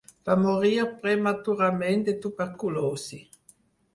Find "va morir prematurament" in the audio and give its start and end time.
0.27-2.05